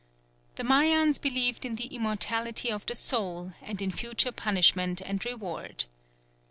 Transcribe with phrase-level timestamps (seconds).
[0.55, 5.85] The Mayans believed in the immortality of the soul, and in future punishment and reward.